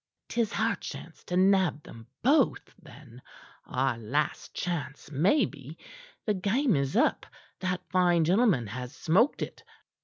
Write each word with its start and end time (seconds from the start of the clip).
"'Tis 0.29 0.53
our 0.57 0.75
chance 0.77 1.23
to 1.23 1.37
nab 1.37 1.87
'em 1.87 2.07
both, 2.23 2.73
then 2.81 3.21
our 3.67 3.99
last 3.99 4.51
chance, 4.51 5.11
maybe. 5.11 5.77
The 6.25 6.33
game 6.33 6.75
is 6.75 6.95
up. 6.95 7.23
That 7.59 7.87
fine 7.91 8.23
gentleman 8.23 8.65
has 8.65 8.95
smoked 8.95 9.43
it." 9.43 9.63